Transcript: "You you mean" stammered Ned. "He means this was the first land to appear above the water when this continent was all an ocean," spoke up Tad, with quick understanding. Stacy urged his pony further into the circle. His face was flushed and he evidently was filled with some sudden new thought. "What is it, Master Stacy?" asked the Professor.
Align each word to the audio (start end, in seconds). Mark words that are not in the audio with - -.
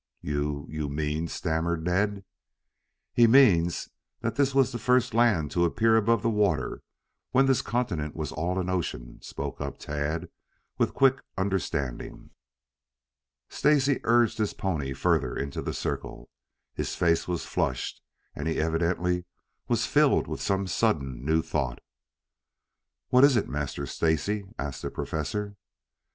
"You 0.21 0.65
you 0.67 0.89
mean" 0.89 1.27
stammered 1.27 1.83
Ned. 1.83 2.25
"He 3.13 3.27
means 3.27 3.89
this 4.21 4.55
was 4.55 4.71
the 4.71 4.79
first 4.79 5.13
land 5.13 5.51
to 5.51 5.63
appear 5.63 5.95
above 5.95 6.23
the 6.23 6.29
water 6.31 6.81
when 7.29 7.45
this 7.45 7.61
continent 7.61 8.15
was 8.15 8.31
all 8.31 8.57
an 8.59 8.67
ocean," 8.67 9.21
spoke 9.21 9.61
up 9.61 9.77
Tad, 9.77 10.29
with 10.79 10.95
quick 10.95 11.21
understanding. 11.37 12.31
Stacy 13.49 13.99
urged 14.03 14.39
his 14.39 14.55
pony 14.55 14.93
further 14.93 15.35
into 15.37 15.61
the 15.61 15.71
circle. 15.71 16.31
His 16.73 16.95
face 16.95 17.27
was 17.27 17.45
flushed 17.45 18.01
and 18.35 18.47
he 18.47 18.57
evidently 18.59 19.25
was 19.67 19.85
filled 19.85 20.27
with 20.27 20.41
some 20.41 20.65
sudden 20.65 21.23
new 21.23 21.43
thought. 21.43 21.77
"What 23.09 23.23
is 23.23 23.37
it, 23.37 23.47
Master 23.47 23.85
Stacy?" 23.85 24.45
asked 24.57 24.81
the 24.81 24.89
Professor. 24.89 25.57